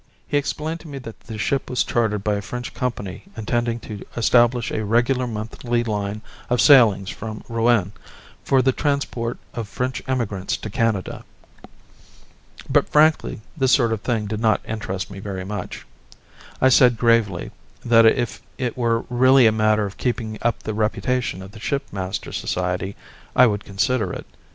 [0.27, 4.03] He explained to me that the ship was chartered by a French company intending to
[4.17, 7.91] establish a regular monthly line of sailings from Rouen,
[8.43, 11.23] for the transport of French emigrants to Canada.
[12.67, 15.85] But, frankly, this sort of thing did not interest me very much.
[16.59, 17.51] I said gravely
[17.85, 22.37] that if it were really a matter of keeping up the reputation of the Shipmasters'
[22.39, 22.95] Society,
[23.35, 24.25] I would consider it.